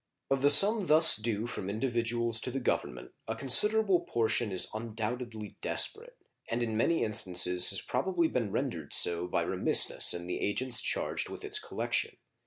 [0.31, 5.57] Of the sum thus due from individuals to the Government a considerable portion is undoubtedly
[5.61, 6.17] desperate,
[6.49, 11.29] and in many instances has probably been rendered so by remissness in the agents charged
[11.29, 12.17] with its collection.